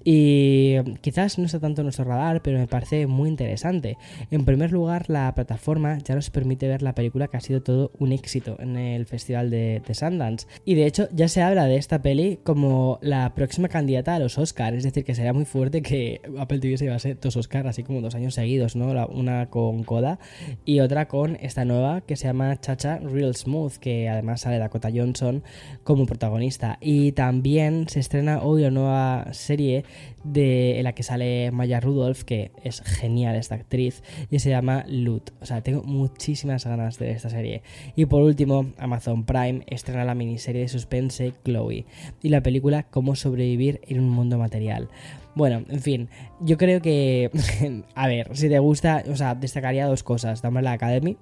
Y 0.03 0.77
quizás 1.01 1.37
no 1.37 1.45
está 1.45 1.59
tanto 1.59 1.82
nuestro 1.83 2.05
radar, 2.05 2.41
pero 2.41 2.59
me 2.59 2.67
parece 2.67 3.07
muy 3.07 3.29
interesante. 3.29 3.97
En 4.31 4.45
primer 4.45 4.71
lugar, 4.71 5.09
la 5.09 5.33
plataforma 5.33 5.97
ya 5.99 6.15
nos 6.15 6.29
permite 6.29 6.67
ver 6.67 6.81
la 6.81 6.95
película 6.95 7.27
que 7.27 7.37
ha 7.37 7.41
sido 7.41 7.61
todo 7.61 7.91
un 7.99 8.11
éxito 8.11 8.57
en 8.59 8.77
el 8.77 9.05
Festival 9.05 9.49
de, 9.49 9.81
de 9.85 9.93
Sundance. 9.93 10.47
Y 10.65 10.75
de 10.75 10.85
hecho, 10.85 11.07
ya 11.11 11.27
se 11.27 11.41
habla 11.41 11.65
de 11.65 11.77
esta 11.77 12.01
peli 12.01 12.39
como 12.43 12.99
la 13.01 13.33
próxima 13.35 13.67
candidata 13.67 14.15
a 14.15 14.19
los 14.19 14.37
Oscars. 14.37 14.77
Es 14.77 14.83
decir, 14.83 15.03
que 15.03 15.15
sería 15.15 15.33
muy 15.33 15.45
fuerte 15.45 15.81
que 15.81 16.21
Apple 16.37 16.59
TV 16.59 16.77
se 16.77 16.85
llevase 16.85 17.15
dos 17.15 17.35
Oscars, 17.35 17.67
así 17.67 17.83
como 17.83 18.01
dos 18.01 18.15
años 18.15 18.33
seguidos, 18.33 18.75
¿no? 18.75 18.93
una 19.09 19.49
con 19.49 19.83
Coda 19.83 20.19
y 20.65 20.79
otra 20.79 21.07
con 21.07 21.37
esta 21.41 21.65
nueva 21.65 22.01
que 22.01 22.15
se 22.15 22.27
llama 22.27 22.59
Chacha 22.59 22.99
Real 22.99 23.35
Smooth, 23.35 23.73
que 23.77 24.09
además 24.09 24.41
sale 24.41 24.59
Dakota 24.59 24.89
Johnson 24.93 25.43
como 25.83 26.05
protagonista. 26.05 26.77
Y 26.81 27.11
también 27.13 27.87
se 27.89 27.99
estrena 27.99 28.41
hoy 28.41 28.61
la 28.61 28.71
nueva 28.71 29.27
serie 29.33 29.83
de 30.23 30.77
en 30.77 30.83
la 30.83 30.93
que 30.93 31.03
sale 31.03 31.51
Maya 31.63 31.79
Rudolph, 31.79 32.23
que 32.23 32.51
es 32.61 32.81
genial 32.81 33.37
esta 33.37 33.55
actriz, 33.55 34.03
y 34.29 34.39
se 34.39 34.49
llama 34.49 34.83
Loot. 34.89 35.31
O 35.41 35.45
sea, 35.45 35.61
tengo 35.61 35.81
muchísimas 35.83 36.65
ganas 36.65 36.99
de 36.99 37.05
ver 37.05 37.15
esta 37.15 37.29
serie. 37.29 37.61
Y 37.95 38.05
por 38.05 38.21
último, 38.21 38.65
Amazon 38.77 39.23
Prime 39.23 39.63
estrena 39.67 40.03
la 40.03 40.13
miniserie 40.13 40.63
de 40.63 40.67
suspense 40.67 41.31
Chloe 41.45 41.85
y 42.21 42.27
la 42.27 42.43
película 42.43 42.83
Cómo 42.83 43.15
sobrevivir 43.15 43.79
en 43.87 44.01
un 44.01 44.09
mundo 44.09 44.37
material. 44.37 44.89
Bueno, 45.35 45.63
en 45.67 45.81
fin, 45.81 46.09
yo 46.39 46.57
creo 46.57 46.81
que, 46.81 47.31
a 47.95 48.07
ver, 48.07 48.35
si 48.35 48.49
te 48.49 48.59
gusta, 48.59 49.03
o 49.09 49.15
sea, 49.15 49.35
destacaría 49.35 49.87
dos 49.87 50.03
cosas. 50.03 50.41
The 50.41 50.51
la 50.51 50.73
Academy, 50.73 51.17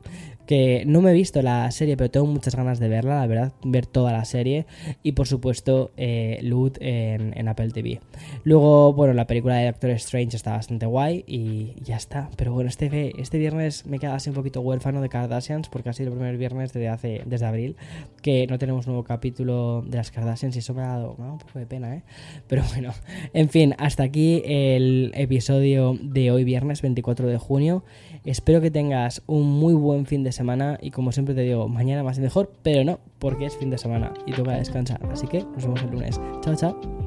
que 0.46 0.84
no 0.86 1.01
me 1.01 1.12
he 1.12 1.13
visto 1.13 1.41
la 1.41 1.72
serie, 1.72 1.96
pero 1.96 2.12
tengo 2.12 2.25
muchas 2.25 2.56
ganas 2.56 2.80
de 2.80 2.89
verla, 2.89 3.20
la 3.20 3.27
verdad, 3.27 3.53
ver 3.63 3.86
toda 3.86 4.12
la 4.12 4.25
serie. 4.25 4.65
Y 5.01 5.13
por 5.13 5.27
supuesto, 5.27 5.91
eh, 5.96 6.39
Loot 6.41 6.77
en, 6.82 7.48
Apple 7.48 7.70
TV. 7.72 8.01
Luego, 8.44 8.94
bueno, 8.94 9.13
la 9.13 9.27
película 9.27 9.56
de 9.56 9.68
Doctor 9.68 9.91
Strange 9.91 10.36
está 10.36 10.51
bastante 10.51 10.86
guay 10.86 11.24
y 11.27 11.74
ya 11.82 11.96
está. 11.96 12.30
Pero 12.36 12.53
bueno, 12.53 12.70
este, 12.70 13.13
este 13.22 13.38
viernes 13.38 13.86
me 13.86 14.00
queda 14.00 14.15
así 14.15 14.30
un 14.30 14.36
poquito 14.36 14.62
huérfano 14.62 15.01
de 15.01 15.10
Kardashians, 15.10 15.70
porque 15.70 15.89
ha 15.89 15.94
sido 15.94 16.10
el 16.10 16.15
primer 16.15 16.38
viernes 16.38 16.74
desde, 16.74 16.89
hace, 16.89 17.22
desde 17.25 17.46
abril 17.46 17.75
que 18.22 18.46
no 18.48 18.60
tenemos 18.60 18.88
nuevo 18.88 19.03
capítulo 19.03 19.84
de 19.88 19.98
las 19.98 20.12
Kardashians 20.12 20.56
y 20.56 20.60
eso 20.60 20.74
me 20.74 20.84
ha 20.84 20.88
dado 20.88 21.15
un 21.18 21.38
poco 21.38 21.60
de 21.60 21.65
pena, 21.65 21.96
¿eh? 21.96 22.03
Pero 22.48 22.63
bueno, 22.74 22.94
en 23.34 23.50
fin, 23.50 23.74
hasta 24.01 24.10
aquí 24.10 24.41
el 24.46 25.12
episodio 25.13 25.96
de 26.01 26.31
hoy 26.31 26.43
viernes 26.43 26.81
24 26.81 27.27
de 27.27 27.38
junio. 27.38 27.84
Espero 28.25 28.60
que 28.60 28.72
tengas 28.72 29.22
un 29.27 29.48
muy 29.48 29.75
buen 29.75 30.08
fin 30.08 30.24
de 30.24 30.31
semana 30.31 30.79
y 30.81 30.89
como 30.89 31.12
siempre 31.12 31.36
te 31.36 31.41
digo, 31.41 31.67
mañana 31.67 32.01
más 32.01 32.17
y 32.17 32.22
mejor, 32.22 32.51
pero 32.63 32.84
no, 32.84 33.00
porque 33.20 33.46
es 33.46 33.55
fin 33.55 33.70
de 33.70 33.77
semana 33.77 34.12
y 34.25 34.31
toca 34.31 34.53
descansar. 34.53 35.00
Así 35.12 35.27
que 35.27 35.43
nos 35.43 35.65
vemos 35.65 35.84
el 35.84 35.91
lunes. 35.91 36.20
Chao, 36.41 36.55
chao. 36.55 37.00